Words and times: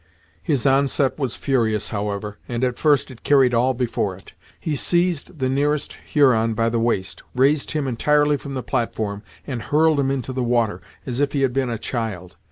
His 0.41 0.65
onset 0.65 1.19
was 1.19 1.35
furious, 1.35 1.89
however, 1.89 2.39
and 2.49 2.63
at 2.63 2.79
first 2.79 3.11
it 3.11 3.21
carried 3.21 3.53
all 3.53 3.75
before 3.75 4.15
it. 4.15 4.33
He 4.59 4.75
seized 4.75 5.37
the 5.37 5.47
nearest 5.47 5.95
Huron 6.07 6.55
by 6.55 6.69
the 6.69 6.79
waist, 6.79 7.21
raised 7.35 7.73
him 7.73 7.87
entirely 7.87 8.37
from 8.37 8.55
the 8.55 8.63
platform, 8.63 9.21
and 9.45 9.61
hurled 9.61 9.99
him 9.99 10.09
into 10.09 10.33
the 10.33 10.41
water, 10.41 10.81
as 11.05 11.19
if 11.21 11.33
he 11.33 11.43
had 11.43 11.53
been 11.53 11.69
a 11.69 11.77
child. 11.77 12.35